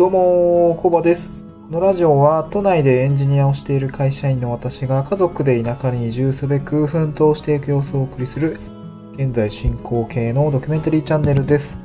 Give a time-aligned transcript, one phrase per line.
[0.00, 1.44] どうも、コバです。
[1.70, 8.56] このラジオは都内でエンジニアをしている会社員の私が家族で田舎に移住すべく奮闘していく様子をお送りする
[9.16, 11.84] 現在進行形のドキュメンタリーチャンネルです。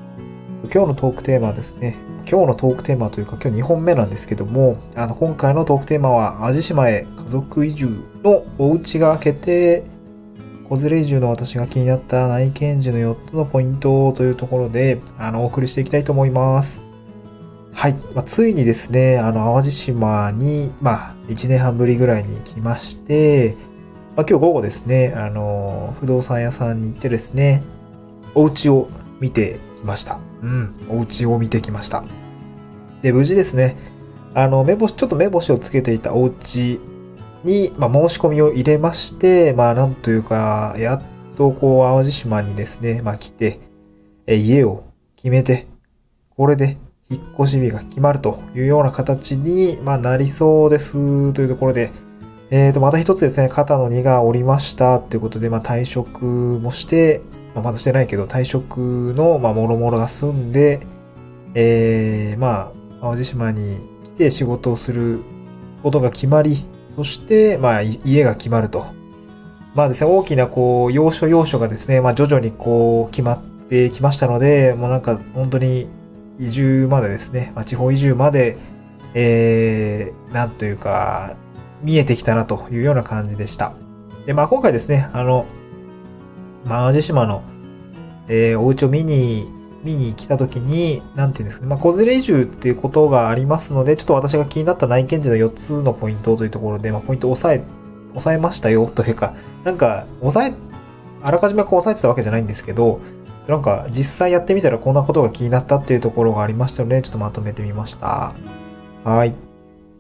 [0.74, 9.84] 今日のトークテーマはですね、今日のトークテーマというか今日2本目なんですけども、あの今回のトークテーマは淡路島へ家族移住のお家が決定
[10.70, 16.85] 子連れ移住の私が気になった内見時の4つのポイントというところで、あの、お送りしていきたいと思います。
[17.76, 17.94] はい。
[18.16, 23.58] まあ、ついにですね、あの、淡路島に、まあ、1年半ぶりぐらいに来まして、
[24.16, 27.64] まあ、今日午後ですね、あの、不動産屋さんに行ってですね、
[28.34, 28.88] お家を
[29.20, 30.20] 見てきました。
[30.42, 30.74] うん。
[30.90, 32.06] お家を見てきました。
[33.02, 33.76] で、無事ですね、
[34.34, 36.80] あの、目星、ちょっと目星をつけていたお家
[37.44, 41.02] に、まあ、申し込みを入れまして、まあ、なんというか、やっ
[41.36, 43.60] とこう、淡路島にですね、まあ、来て、
[44.28, 44.86] え、家を
[45.18, 45.68] 決めて、
[46.38, 46.78] これで
[47.10, 51.92] 引っ越し日が決まるというような形に、まあ、なりそうです、というところで、
[52.50, 57.22] えーと、また一つですね、肩の荷が下りましたということで、まあ、退職もして、
[57.54, 60.80] まあ、まだしてないけど、退職の、まあ、もろもろが済んで、
[61.54, 65.20] えー、まあ、淡路島に来て仕事をする
[65.84, 68.86] ことが決まり、そして、まあ、家が決まると。
[69.76, 75.88] まあですね、大きな、こう、要所要所がですね、まあ、徐々にこう、決まってきましたので、もうなんか、本当に、
[76.40, 78.58] 移住までですね、まあ、地方移住まで、
[79.14, 81.36] えー、なんというか、
[81.82, 83.74] 見えてきたなというような感じでした。
[84.26, 85.46] で、まあ、今回ですね、あの、
[86.66, 87.44] まあ、淡路島の、
[88.28, 89.48] えー、お家を見に、
[89.84, 97.64] 見に来た時に、なんていうんですかね、まあ、子連れ移住っていうことがありますので、ちょっと私が気になった内見時の4つのポイントというところで、まあ、ポイントを押さえ、
[98.16, 100.58] 押さえましたよ、というか、なんか、押さえ、
[101.22, 103.00] あらかじめこう押さえてたわけじゃないんですけど、
[103.48, 108.34] なんか、実際やってみたらこんなことが気になったっていうところがありましたので、ちょっとまとめてみました。
[109.04, 109.36] はい。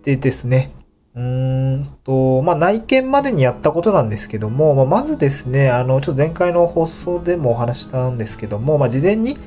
[0.03, 0.72] でですね、
[1.16, 9.38] うーんと、まあ、内見までにやったことなんですけども、まあ、まずですね、あの、ちょっと前回の放送でもお話したんですけども、まあ、事前に、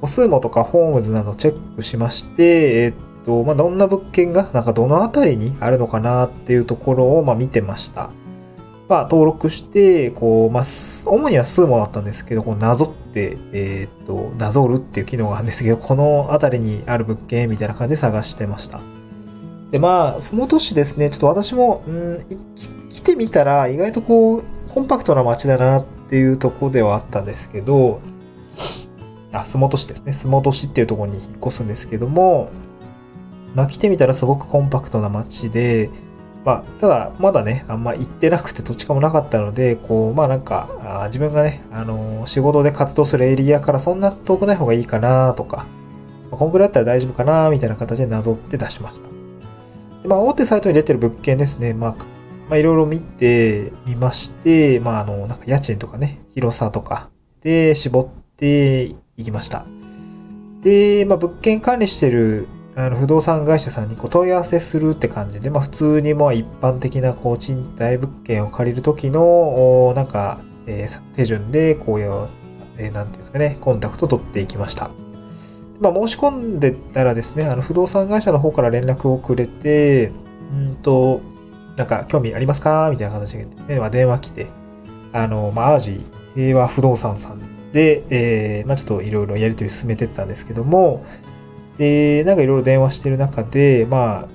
[0.00, 2.94] 歩数もとかホームズなどチェックしまして、えっ
[3.24, 8.10] と、まあ、どんな物件が、なんかどのあたりにあるのかなっていうところを、まあ、見てました。
[8.88, 10.64] まあ、登録して、こう、まあ、
[11.06, 18.80] 主には数もだったんですけど、こう、なぞって、えっと、なぞるっていう機能があるんですけど、このあたりにある物件みたいな感じで探してました。
[19.70, 22.20] で、まあ、その年ですね、ちょっと私も、うん、
[22.90, 28.00] 来てみたら、意外とこう、コンパクトな街だなっていうとこではあったんですけど、
[29.32, 30.12] あ、洲本市ですね。
[30.12, 32.50] 洲本市っていうところに引っ越すんですけども、
[33.54, 35.90] まあ来てみたらすごくコンパクトな街で、
[36.44, 45.66] まあ、ただ、まだね、あんま行ってなくて土地勘もなかったので、こう、まあなんか、あ自分がね、あのー仕事で活動するエリアからそんな遠くない方がいいかなとか、
[46.30, 49.08] まあこんぐらいだったら大丈夫かなみたいな形でなぞって出しました。
[50.02, 51.74] でまあ、大手サイトに出てる物件ですね。
[51.74, 51.96] まあ、
[52.48, 57.08] まあ、いろいろ見てみまして、まあ、あの、なんか家賃とかね、広さとか
[57.42, 58.82] で絞って
[59.16, 59.64] いきました。
[60.62, 72.28] で、まあ、物件管理してるあの不動産会社さんにこう問い合わせするって感じで、まあ、普通にまあ一般的なこう賃貸物件を借りるときの、おなんか、えー手順でこういう、
[72.78, 74.90] えーていうんですかね、コンタクト取っていきました。
[75.80, 80.12] まあ、申し込んでたらですね、あの不動産会社の方から連絡をくれて、
[80.52, 81.20] うんと、
[81.76, 84.46] なんか興味ありますかみたいな形で、ねまあ、電話来て、
[85.12, 86.00] あの、まあ、淡路
[86.34, 91.04] 平和不動産さんで、えーまあ、ちょっといろいろやり取り進めてったんですけども、
[91.78, 94.28] で、なんかいろいろ電話してる中で、まあ、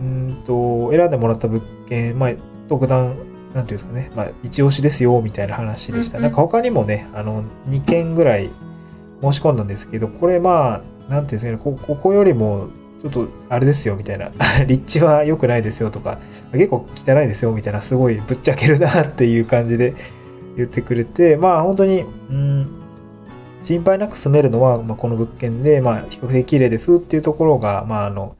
[0.00, 2.30] うんと、選んでもらった物件、まあ、
[2.68, 3.16] 特段、
[3.54, 6.18] なんていうんですかね、まあ、一押しですよ、みたいな話でした。
[6.18, 8.50] なんか他にもね、あの、2件ぐらい
[9.22, 12.68] 申し込んだんですけど、これまあ、なんていうんですかね、こここよりも、
[13.02, 14.30] ちょっと、あれですよ、みたいな。
[14.66, 16.18] 立地は良くないですよ、とか、
[16.52, 19.94] 結構汚いですよ、みたいな、すごいぶっちゃけるな、っていう感じで
[20.56, 22.66] 言ってくれて、まあ、本当に、うん、
[23.64, 28.36] 心配なく住めるのは、まあ、この物件で、まあ、比較的綺麗ですっていうところが、まあ、あの、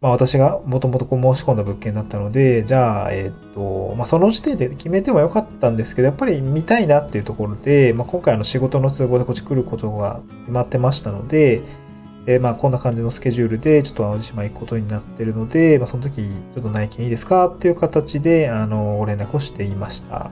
[0.00, 11.62] まあ、私がもともとこう申し込んだ物件だったので、じゃあ、えっ、と、まあ、その時点で決めてもよかったんですけど、やっぱり見たいなっていうところで、まあ、今回の仕事の都合でこっち来ることが決まってましたので、
[12.26, 20.30] えまあ、こんな感じのスケジュールで、ちょっと淡路島行くことになってるので、まあ、その時、ちょっと内見いいですかっていう形で、あの、ご連絡をしていました。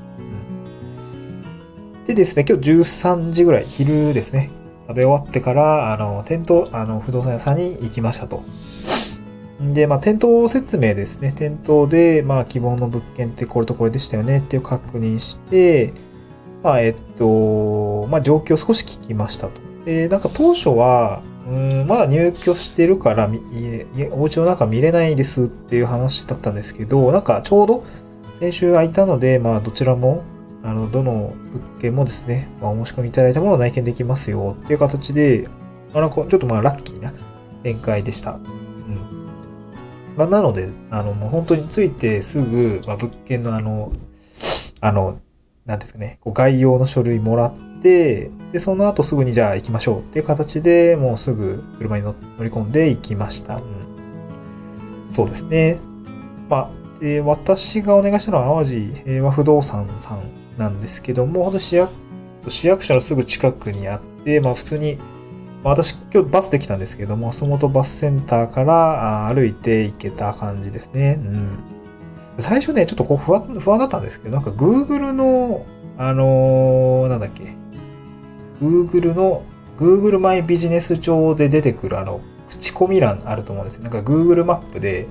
[2.06, 4.50] でですね、今日13時ぐらい、昼ですね、
[4.88, 8.43] 食べ終わってから、あの、店頭、あの、不動産屋さんに行きましたと。
[9.60, 11.32] で、まあ、店頭説明ですね。
[11.37, 15.93] 店頭で、まあ、希望の物件ってこれとこれでしたよねっていう確認して、
[16.64, 19.52] まあ、えっと、まあ、状況を少し聞きましたと。
[19.84, 27.84] で、なんか当初は、うん、まだ入居してるから、み家お家の中見れないですっていう話だったんですけど、なんかちょうど
[28.40, 30.22] 先週空いたので、まあどちらも、
[30.64, 35.49] あの、どの物件もですね、まあお申し込みいただいたものを内見できますよっていう形で、
[35.94, 37.12] あなんかちょっとまあラッキーな
[37.62, 38.32] 展開でした。
[38.35, 39.26] うん。
[40.17, 43.93] まあなので、あのもう本当についてすぐ、まあ物件のあの、
[44.81, 45.19] あの、
[45.67, 53.56] なんですかね、こう概要の書類もらって、で、その後すぐにじゃあ行きましょうっていう形でもうすぐ車に乗乗り込んで行きました。
[53.56, 53.62] うん。
[55.11, 55.79] そうですね。
[56.49, 61.90] まあ、で、私がお願いしたのは淡路平和不動産さんなんですけども、本当市役、
[62.49, 64.99] 市役所のすぐ近くにあって、まあ普通に、
[65.64, 71.19] まあ私今日バスで来たんですけども、洲本バスセンターから歩いて行けた感じですね。
[71.19, 71.58] うん。
[72.38, 75.64] 最初ね、ちょっとこう不安、不安だったんですけど、なんか Google の、
[75.99, 77.55] あのーなんだっけ、
[78.62, 79.43] Google の、
[79.78, 83.84] Google マイビジネス上で出てくるあの、口コミ欄あると思うんですよ。
[83.84, 85.06] なんか Google マップで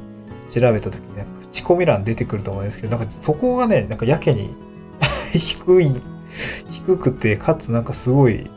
[0.49, 4.55] 調べた時に、口コミ欄出てくると思うんですけど、なんかそこがね、なんかやけに
[5.39, 5.92] 低い、
[6.69, 8.50] 低くて、かつなんかすごい、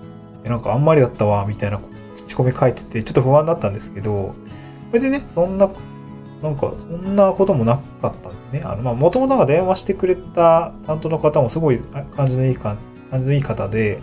[0.45, 1.81] なんかあんまりだったわ、みたいな
[2.27, 4.35] 口コミ書いてて、ちょっと不安だったんですけど、
[4.93, 5.69] 別にね、そんな、
[6.43, 8.63] なんか、そんなこともなかったんですね。
[8.65, 11.79] あの、まあ、もともとなんか電話してくれた担当の方もすごい
[12.17, 12.77] 感じのいいか、
[13.11, 14.01] 感じのいい方で、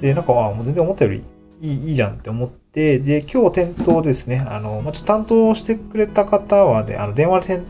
[0.00, 1.22] で、なんか、あ、もう全然思ったより
[1.60, 7.60] いい、いいじゃんって思って、で、今日店頭ですね、あの、ま、ちょっと担当してくれた方はね、あの、電話で、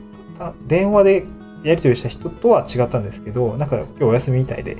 [0.66, 1.24] 電話で
[1.62, 4.78] やり取りした人とは違ったんですけど、なんか今日お休みみたいで、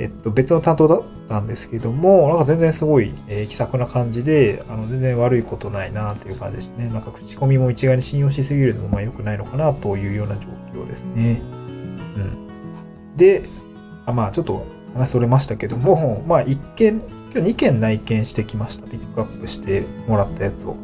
[0.00, 6.88] えっと、別の担当だったんですけども、なんか全然すごい、えー気さくな感じで、あの、全然悪いことないなっていう感じですね。
[6.88, 11.40] なんか口コミも一概に信用しすぎるのもまあ良くないのかなというような状況ですね。
[12.16, 13.16] うん。
[13.16, 13.42] で、
[14.06, 17.02] あまあちょっと話それましたけども、 まあ一件、
[17.34, 18.86] 今日2件内見してきました。
[18.86, 20.76] ピックアップしてもらったやつを。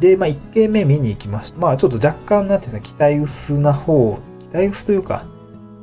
[0.00, 1.58] で、まあ1件目見に行きました。
[1.58, 5.24] まあちょっと若干なんていうの、期待薄な方、期待薄というか、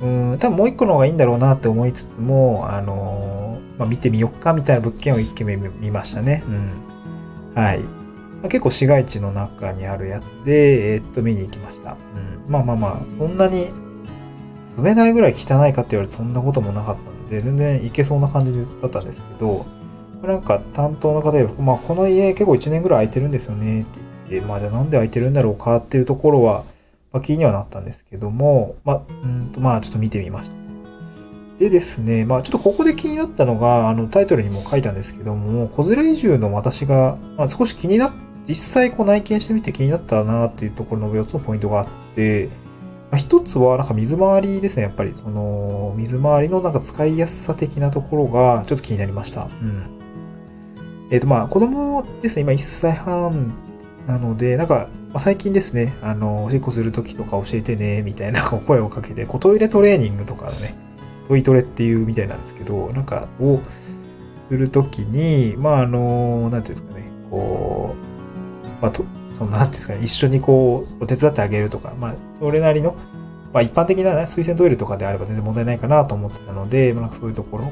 [0.01, 6.44] うん、多分もう一個の方がいいんだろうなって思いつつも、あのーまあ、見てみよっかみたいな物件を一軒目見ましたね。
[6.48, 7.62] うん。
[7.62, 7.80] はい。
[7.80, 7.86] ま
[8.45, 11.94] あ、結構市街地の中にあるやつで、えーっと、見に行きました。
[11.94, 12.51] うん。
[12.51, 13.68] まあまあまあ、そんなに、
[14.75, 19.65] 住めないぐらい汚いかって言われてそんなこともなかったので、全然行けそうな感じだったんですけど、
[20.24, 24.00] なんか担当の方で、まあこの家結構1年ぐらい空いてるんですよねって
[24.30, 26.64] 言って、まあじゃあなんで空いてるんだろうかっていうところは、
[27.14, 30.56] まあ、気にはなったんですけども、まあ、うんと、まあ、ちょっと見てみました。
[31.60, 38.12] でですね、まあ、ちょっとここで気になったのが、あの、タイトルにも書いたんですけども、子連れ移住の私が、まあ、少し気になっ、
[38.48, 42.50] 実際こう内見してみて気になったなっていうところの4つのポイントがあって、
[43.12, 45.12] まあ、一つはなんか水回りですね、やっぱり。
[45.14, 49.44] その、水回りのなんか使いやすさ的なところがちょっと気になりました。
[49.62, 49.84] うん。
[51.12, 53.54] えっ、と、まあ、子供ですね、今1歳半
[54.07, 60.75] なので、なんか、最近ですね、あの、おしっこするときとか教えてね、みたいな 声をかけて、こうトイレトレーニングとかね、
[61.27, 63.59] トイトレっていうみたいなんですけど、なんか、を
[64.50, 67.95] するときに、まあ、あの、なんていうんですかね、こ
[68.79, 72.95] う、まあ、と、その、なんていうんですかね、一緒にこう、お手伝ってあげるとか、まあ、それなりの、
[73.53, 77.71] まあ、一般的なね、水洗トイレとかであれば全然問題ないかなと思ってたので、まあ、なんかそういうところ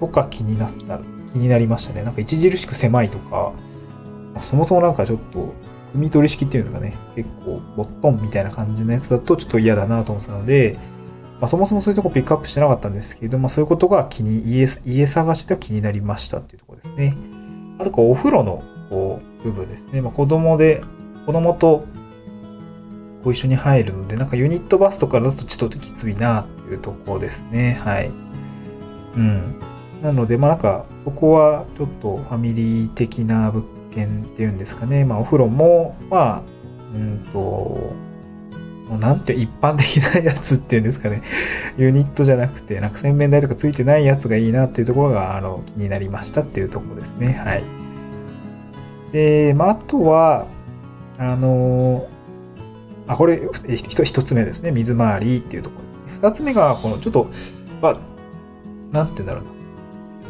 [0.00, 0.98] とか気になった、
[1.32, 2.02] 気になりましたね。
[2.02, 3.52] なんか著しく狭いとか、
[4.36, 5.54] そもそもなんかちょっと、
[5.94, 6.96] 踏み取り式っていうんですかね。
[7.16, 10.76] 結構、ボットンみたいな感じのやつだとちょっと嫌だなと思ってたので、
[11.40, 17.16] まあ、そもそもそういうとこピックアップしてなかったんですけど、まあ、そういうことが気に、家、家探しでは気になりましたっていうところですね。
[17.78, 20.00] あと、こう、お風呂の、こう、部分ですね。
[20.02, 20.82] まあ、子供で、
[21.26, 21.84] 子供と、
[23.24, 27.78] こう一緒に入るので、なんかユニットバスとかだとちょっときついなっていうところですね。
[27.82, 28.10] はい。
[29.16, 29.60] うん。
[30.02, 35.04] なので、まあ、なんか、そこはちょっとファミリー的な物件っていうんですかね。
[35.04, 36.42] まあ、お風呂も、まあ、
[36.94, 41.22] うんと、もうなんて一般的なやつっていうんですかね。
[41.78, 47.40] ユニットじゃなくて、なんか洗面台とかついてないやつがいいなっていうところが、あの、気になりましたっていうところですね。
[47.44, 47.62] はい。
[49.12, 50.46] で、まあ、あとは、
[51.18, 52.06] あの
[53.06, 54.70] あ、これ、え一一つ目ですね。
[54.70, 56.28] 水回りっていうところですね。
[56.28, 57.28] 二つ目が、この、ちょっと、
[57.82, 57.96] まあ、
[58.92, 59.59] なんて言うんだろうな。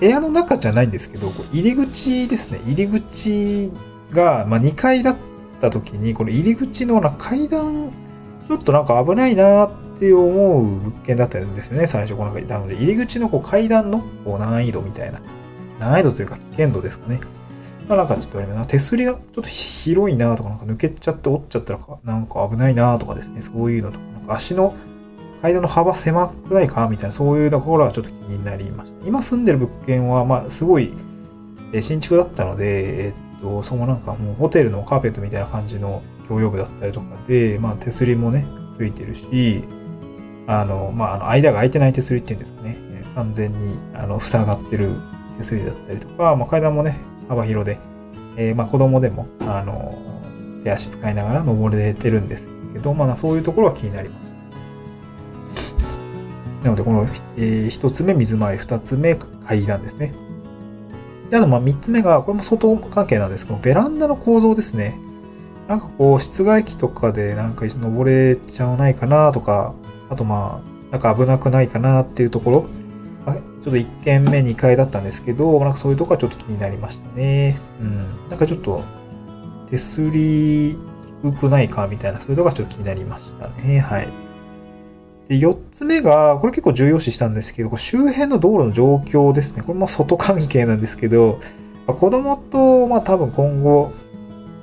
[0.00, 2.60] 部屋の中じゃないんですけど、こう入り口ですね。
[2.66, 3.70] 入り口
[4.12, 5.16] が、まあ、2階だっ
[5.60, 7.90] た時に、この入り口のな階段、
[8.48, 11.86] ちょっとなんか危ないなって思う物件だったんですよね。
[11.86, 15.20] 最初、このなので、入り口のこう階段のこう難易度みたいな。
[15.78, 17.20] 難易度というか危険度ですかね。
[17.86, 23.42] まあ、なんかちょっとあれだな、手すりがちょっと広いなとか、なんか抜けちゃって折っちゃったら、なんか危ないなとかですね。
[23.42, 24.74] そういうのとか、なんか足の
[25.42, 29.06] 階段の幅狭くないかみたいな、そういうところはちょっと気になりました。
[29.06, 30.92] 今住んでる物件は、まあ、すごい、
[31.72, 38.44] で、新築だったので、えっと、そのなんかもうホテルのカーペットみたいな感じの共用部だったりとかで、まあ手すりもね、
[38.76, 39.64] ついてるし、
[40.46, 42.90] あの、まあ、あの、間が空いてない手すりっていうんですかね。
[43.14, 44.94] 完全に、あの、塞がってる
[45.38, 47.78] 手すりだったりとか、まあ、階段もね、幅広で、
[48.36, 49.98] えー、まあ、子供でも、あの、
[50.64, 54.29] 手足使いながら登れてるんですけど、まあ、そういうところは気になります。
[56.62, 60.12] なので、この、えー、一つ目水回り、二つ目階段ですね。
[61.30, 64.98] で、あと、まあ、三つ目が、これも外関係なんですけど、ベランダの構造ですね。
[65.68, 69.72] なんかこう、室外機とかでなんか登れちゃわないかなとか、
[70.08, 72.64] あとまあ、なんか危なくないかなっていうところ、
[73.24, 77.58] はいちょっと1軒目2階だったんですけど、なんかそういうとこはちょっと気になりましたね。
[77.80, 78.28] うん。
[78.28, 78.82] なんかちょっと、
[79.70, 80.76] 手すり
[81.22, 83.80] 低くないかみたいな、そういうとこはちょっと気になりましたね。
[83.80, 84.08] はい。
[85.30, 89.62] で、4つ目が、これ結構重要視したんですけど、周辺の道路の状況ですね。
[89.62, 91.40] これも外関係なんですけど、
[91.86, 93.92] 子供と、まあ多分今後、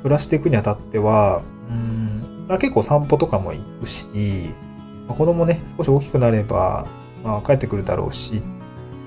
[0.04, 1.42] 暮らしていくにあたっては、
[2.50, 4.06] うん、結構散歩とかも行くし、
[5.08, 6.86] まあ、子供ね、少し大きくなれば、
[7.24, 8.42] まあ、帰ってくるだろうし、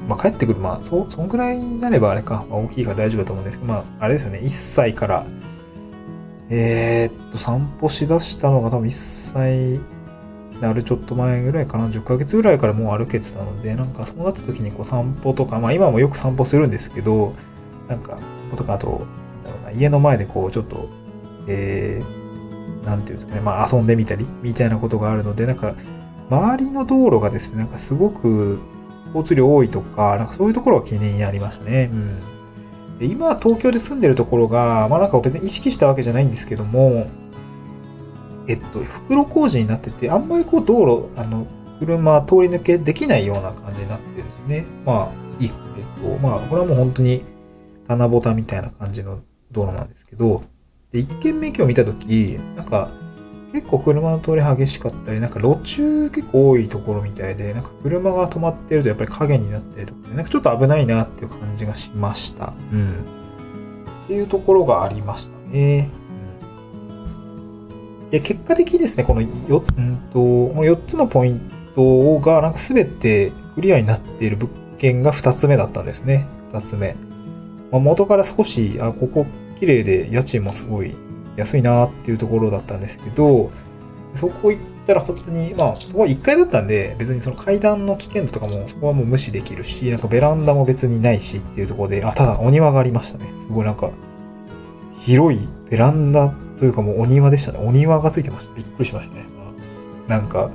[0.08, 5.26] まあ、帰ってくる、まあ、そ、そんくらいになればあれか、まあ、大きいから大丈夫だと思うんですけど、まあ、あれですよね、1歳から、
[6.48, 9.99] えー、っと、散歩しだしたのが多分1歳
[10.60, 17.34] なるちょっと前ぐらいかな、10ヶ月ぐらいからもう歩けてたので、なんかそうなった時にこう散歩とか、まあ今もよく散歩するんですけど、
[17.88, 18.18] なんか、
[18.56, 19.06] とかあと、
[19.74, 20.88] 家の前でこうちょっと、
[21.46, 25.74] えー、なんていうんですかね、まあ遊んでみたり、みたいなことがあるので、なんか、
[26.28, 28.60] 周りの道路がですね、なんかすごく
[29.06, 31.90] 交通量多いとか、なんかそういうところは懸念にありましたね。
[31.92, 32.98] うん。
[32.98, 37.06] で今、東京で住んでるところが、まあなんか別に意識したわけじゃないんですけども、
[38.50, 41.46] えっと、袋工事になってて、あんまりこう道路、あの、
[41.78, 44.66] 車通り抜けできないような感じになってるんですね。
[44.84, 47.22] まあ、いい、えっと、まあ、これはもう本当に
[47.86, 49.20] 棚ぼたみたいな感じの
[49.52, 50.42] 道路なんですけど、
[50.92, 52.90] で、一見目今日見たとき、なんか、
[53.52, 62.52] 結構車の通り激しかったり、なんか路中結構多いところみたいで、なんか車が止まってるとやっぱり影になってるとか、なんかちょっと危ないなっていう感じがしました。
[62.72, 62.90] うん。
[64.04, 65.88] っていうところがありましたね。
[68.10, 71.40] で、結果的にですね、この4、うんと、この4つのポイン
[71.74, 76.26] トがなんか全てクリアになっている物件が2つ目だったんですね。
[76.52, 76.96] 2つ目。
[77.70, 79.26] まあ、元から少し、あ、ここ
[79.58, 80.94] 綺麗で家賃もすごい
[81.36, 83.50] 安いなっていうところだったんですけど、
[84.14, 93.26] そこ行ったら本当に、まあ、そこは1階だったんで、別にその階段の危険度とかも、そこはもう無視できるし、なんかベランダも別にないしっていうところで、あ、ただお庭がありましたね。
[93.46, 93.90] すごいなんか、
[94.98, 97.58] 広いベランダというかもうお庭でしたね。
[97.62, 98.54] お庭がついてました。
[98.54, 99.24] びっくりしましたね。
[100.08, 100.50] なんか、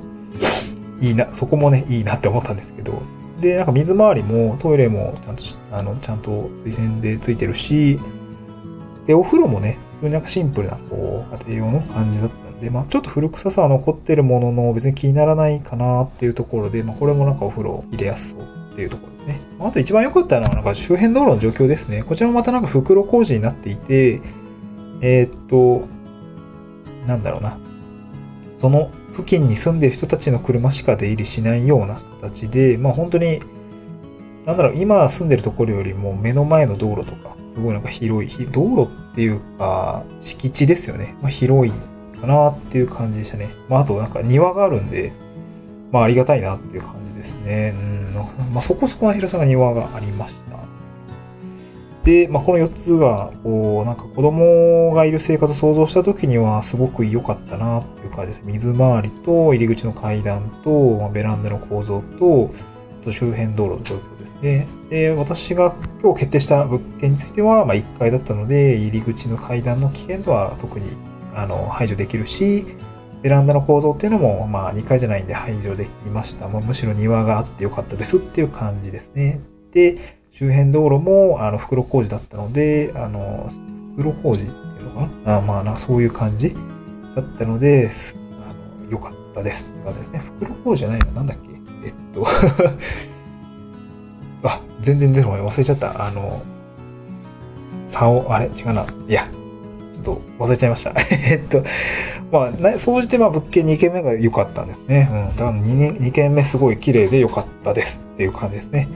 [1.00, 3.02] いいな、そこもね、いいなって思ったんですけど。
[3.40, 7.98] で、なんか水回りもトイレもちゃんと、あの、ちゃんと水洗でついてるし、
[9.08, 18.42] で、お風呂もね、普通になんかシンプルな、こう、家庭用の感じだったんで、まあちょっと古臭さは残ってるものの、別に気にならないかなっていうところで、まあこれもなんかお風呂入れやすそう
[18.74, 19.40] っていうところですね。
[19.58, 22.04] あと一番良かったのは、なんか周辺道路の状況ですね。
[22.04, 24.20] こちらもまたなんか袋工事になっていて、
[25.00, 25.95] えー、っと、
[27.06, 27.58] なんだろうな。
[28.56, 33.40] その付近に住んでる人たちの車しか出入りしないような形で、まあ本当に、
[34.44, 38.82] なんだろう、今住んでるところよりも目の前の道路とか、すごいなんか広い、道路
[39.12, 41.14] っていうか、敷地ですよね。
[41.22, 41.72] まあ、広い
[42.20, 43.48] かなっていう感じでしたね。
[43.68, 45.12] まあ、あとなんか庭があるんで、
[45.90, 47.74] まあ、ありがたいなっていう感じですね。
[48.14, 48.52] うん。
[48.52, 50.45] まあ、そこそこの広さが庭がありました。
[52.06, 58.42] で、まあ、この4つが、こう、なんか子供がいる生活を想像した時にはすごく良かったなっていう感じです。
[58.44, 62.54] 水回りと入り口の階段と、まあ、ベランダの構造と、
[63.02, 70.86] と周辺道路の状況ですね、で私が今日決定した物件については、まあ、1階だったので、入り口の階段の危険度は特に
[71.34, 72.64] あの排除できるし、
[73.22, 76.48] ベランダの構造っていうのも、まあ、2階じゃないんで排除できました。
[76.48, 79.40] もうむしろ庭があってよかったですっていう感じですね。
[79.72, 79.98] で、
[80.38, 83.48] 周辺道路も、あの、袋工事だったので、あの、
[83.96, 85.38] 袋工事っていうのかな？
[85.38, 86.54] あまあな、そういう感じ
[87.14, 87.88] だったので、
[88.46, 88.52] あ
[88.84, 90.18] の、よかったですって感じですね。
[90.18, 91.06] 袋工事じゃないの？
[91.12, 91.48] なんだっけ？
[91.86, 92.26] えっと
[94.46, 96.06] あ、全然出る前忘れちゃった。
[96.06, 96.42] あの、
[97.86, 98.48] 竿、あれ？
[98.48, 98.84] 違うな。
[99.08, 100.92] いや、ちょっと忘れちゃいました。
[101.30, 101.64] えっと、
[102.30, 105.08] まあ、総じてまあ物件2軒目が良かったんですね。
[105.10, 105.34] うん。
[105.34, 108.86] だから 2, 2軒目すごい綺麗で良かったですっていう感じですね。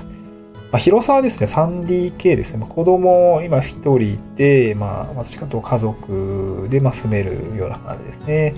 [0.72, 2.60] まあ、広さはですね、3DK ですね。
[2.60, 8.54] まあ、子供、今1人いて、まあ、私かと家族で、まあ、住めるような感じですね。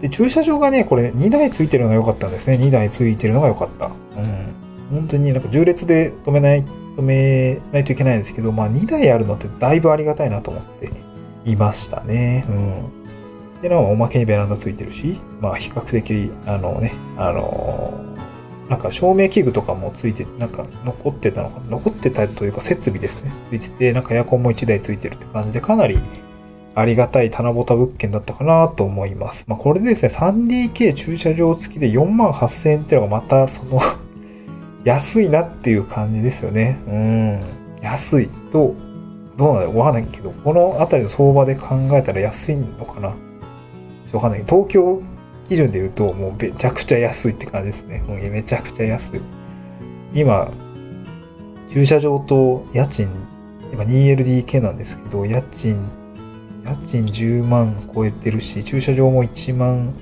[0.00, 2.56] で、駐車場がね、これ2台ついてるのが良かったんですね。
[2.56, 3.86] 2台ついてるのが良かった。
[3.86, 4.60] うん。
[4.90, 6.64] 本当になんか重列で止めない、
[6.96, 10.90] 止めないといけないんですけど、まあ2台あるのってだいぶありがたいなと思って
[11.44, 12.44] いましたね。
[12.48, 12.52] う
[13.58, 13.62] ん。
[13.62, 17.89] で、なお、おまけにベランダついてるし、まあ比較的、あのね、あのー、
[18.70, 23.32] なんか照明器具とかもついて、なんか残ってたのかな残ってたというか設備ですね。
[23.50, 25.98] ついてて、なんかエアコンも1台ついてるって感じで、かなり
[26.76, 29.44] ありがたい棚ぼた物件だったかなと思います。
[29.48, 33.80] まあこれでですね、3DK 駐車場付きで4万8000円っていうのがまたその
[34.84, 36.78] 安いなっていう感じですよね。
[36.86, 37.40] うん。
[37.82, 38.76] 安いと、
[39.36, 43.14] どうなのわかんないけど、このあたりの相場で考えたら安いのかな
[44.12, 44.44] わかんない。
[44.46, 45.02] 東京
[45.50, 48.04] 基準で言うと、もうめちゃくちゃ安いって感じですね。
[48.06, 49.20] もうめちゃくちゃ安い。
[50.14, 50.48] 今、
[51.68, 53.08] 駐車場と家賃、
[53.72, 55.88] 今 2LDK なんですけど、家賃、
[56.64, 59.92] 家賃10万超えてるし、駐車場も1万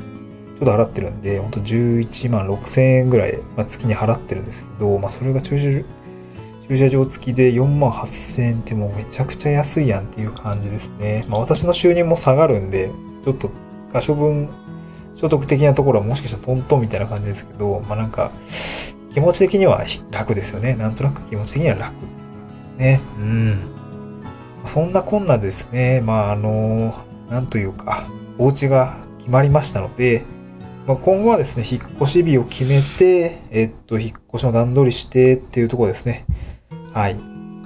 [0.59, 5.83] ちょっと払ってるんで、ほんと11万6千円ぐらい、まあ、月に払ってるんですけど、まあ、それが駐車
[6.69, 11.25] 駐車場付きで4万8千円ってもうめちゃくちゃ安いやんっていう感じですね。
[11.27, 12.91] まあ、私の収入も下がるんで、
[13.25, 13.51] ちょっと
[13.95, 14.51] 可処分
[15.19, 18.31] 所得的なところはもしかしたらトントンみたいな感じですけど、まあなんか、
[19.13, 20.75] 気持ち的には楽ですよね。
[20.77, 21.95] なんとなく気持ち的には楽
[22.79, 23.01] ね。
[23.19, 23.59] うん。
[24.65, 26.95] そんなこんなですね、まああの、
[27.29, 28.07] なんというか、
[28.39, 30.25] お家が決まりましたので、
[30.87, 36.25] まあ、今後はですね、引っ越し日を決めて、えっと、引っ越しの段取りしてっていうところですね。
[36.95, 37.17] はい。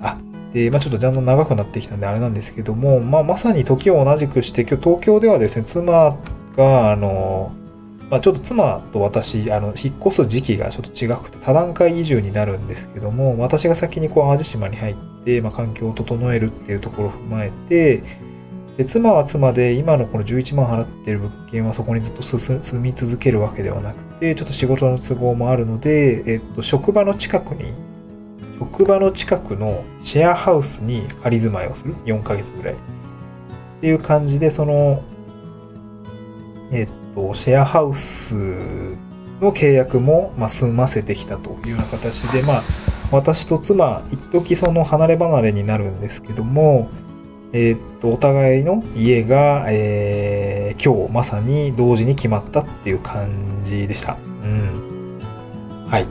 [0.01, 0.19] あ、
[0.53, 6.17] で、まあちょっとだんだん長くなってきたんであれなんですけども、まあまさに時を同じくして、今日東京ではですね、妻
[6.57, 7.53] が、あの、
[8.11, 14.95] まあちょっと妻と私、あの、引っ越す時期がちょっと違くて、多段階移住になるんですけども、私が先にこう、淡路島に入っ
[15.25, 18.03] て、まあ環境を整えるっていうところを踏まえて、
[18.77, 27.73] で、妻は妻で、今のこの11万払ってる物件はそこにずっと住み続けるわけではなくて、ちょっと仕事の都合もあるので、えっと、職場の近くに、
[28.59, 32.75] 職場の近くのシェアハウスに仮住まいをする？4ヶ月ぐらい。
[32.75, 32.77] っ
[33.81, 35.03] ていう感じで、その、
[36.73, 38.35] えっと、シェアハウス
[39.41, 42.63] の契約も、まあ、済ませてきたというような形で、まあ、
[43.11, 46.89] 私と妻、一時その離れ離れになるんですけども、
[47.53, 53.29] え、っと、お互いの家が、えー、今日まさに同時に決まったっていう感
[53.65, 54.17] じでした。
[54.43, 55.21] うん。
[55.87, 56.07] はい。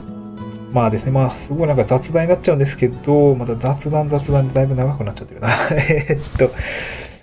[0.72, 5.48] まあですね、まあ、すごいなんか雑談になっちゃうんですけど、また雑談雑談でだいぶ長くなっちゃってるな。
[5.76, 6.50] えっと、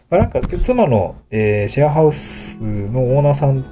[0.09, 3.63] まあなんか、妻の、えー、シェアハウスのオーナーさん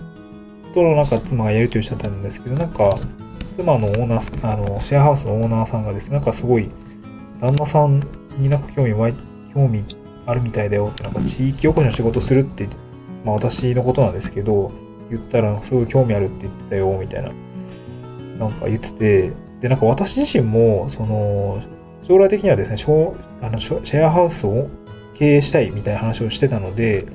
[0.73, 2.91] とのなんか妻がやりとりしてたんですけど、なんか、
[3.55, 6.69] 妻のオーナー、あの、シェアハウスのオーナーさんがですね、なんかすごい、
[7.41, 8.03] 旦那さん
[8.37, 9.13] になんか興味湧い、
[9.53, 9.83] 興味
[10.27, 12.67] あるみたいだよって、なんか地域おこしの仕事するって、
[13.25, 14.71] まあ私のことなんですけど、
[15.09, 17.31] 言ったらすごい興味あるって言ってたよ、みたいな。
[18.37, 21.59] なんか言ってて、で、なんか私自身も、その、
[22.07, 22.75] 将来的にはですね、
[23.41, 24.69] あのシェアハウスを
[25.17, 27.05] 経営したいみたいな話をしてたので、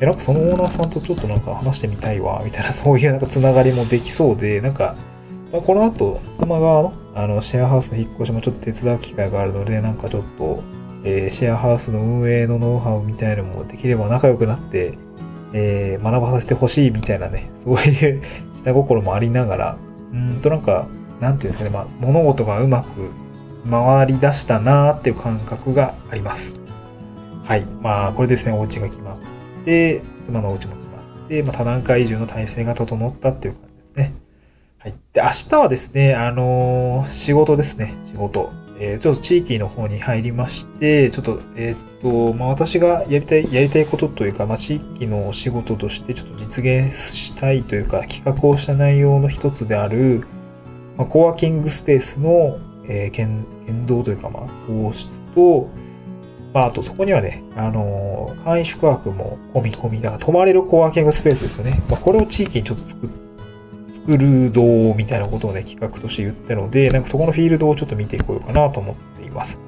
[0.00, 4.96] え、なんかそのオーナーさんとちょっとなんか話してみたいわ、みたいな、 そういうなんかつながりもできそうで、なんか、
[5.52, 10.62] まあ、この後、妻側の、あの、シェアハウスの引っ越しもちょっと手伝う機会があるので、なんかちょっと、
[11.04, 14.92] えー、シェアハウスの運営のノウハウみたいなのもできれば仲良くなって、
[15.52, 18.22] えー、学ばさせてほしいみたいなね、 そういう
[18.54, 19.76] 下心もありながら、
[20.12, 20.86] うんとなんか、
[21.20, 23.10] なんていうんですかね、まあ、物事がうまく
[23.70, 26.59] 回り出したなーっていう感覚があります。
[27.50, 27.64] はい。
[27.82, 29.18] まあ、これですね、お家が決まっ
[29.64, 34.12] て、妻のお家も決まって、まあ、多段階移住の体制が整ったっていう感じですね。
[34.78, 34.94] はい。
[35.12, 38.52] で、明日はですね、あのー、仕事ですね、仕事。
[38.78, 50.22] えー、ちょっと地域の方に入りまして、ちょっと、えっ、と、まあ、私がやりたい、やりたいことというか、まあ、地域のお仕事としてちょっと実現したいというか、企画をした内容の一つである、
[50.96, 55.68] まあ、コワーキングスペースの、えー、建、建造というか、まあ、創出と、
[56.52, 61.80] まあ、あとそこにはね、あのー、簡易宿泊も込み込みだ、泊まれるコワーキングスペースですよね。
[61.88, 63.30] まあ、これを地域にちょっと作って、
[64.00, 64.62] 作るぞ
[64.96, 69.60] みたいなことをね、企画として言ったので、なんかそこのフィールドをちょっと見ていこうかなと思っています。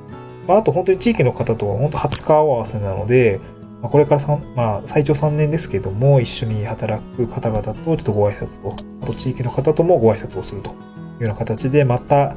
[0.49, 3.41] まあ、あと本当に地域の方とは本当初顔合わせなので、
[3.83, 10.77] まあ、これから3、まあ、最長3年ですけども、一緒に働く方々とちょっとご挨拶と、あと地域の方ともご挨拶をするというよ
[11.21, 12.37] うな形で、また、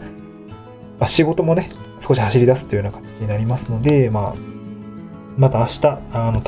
[1.00, 1.70] まあ、仕事もね、
[2.02, 4.36] 少し走り出すというような形になりますので、まあ、
[5.38, 6.42] また明日、あの、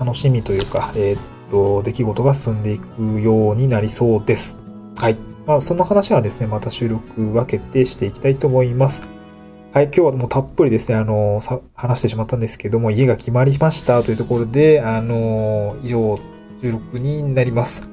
[0.00, 4.64] 楽しみというか、えー、っと、出来事が進んでいくようになりそうです。
[4.96, 5.16] はい。
[5.46, 9.08] まあ、その話はですね、また収録分けてしていきたいと思います。
[9.72, 16.18] はい、今日はもうたっぷりですね、あの、さ、話してしまったんですけども、家が決まりましたというところで、あの、以上、
[16.62, 17.90] 収録になります。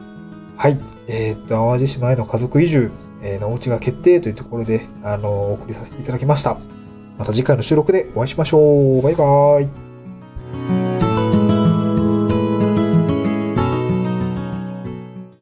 [0.57, 0.77] はい。
[1.07, 6.57] えー、っと、淡路島への家族移住、えー、のお家が決定というところで、あの、お送りさせていただきました。
[7.17, 8.59] また次回の収録でお会いしましょ
[8.99, 9.01] う。
[9.01, 9.90] バイバーイ。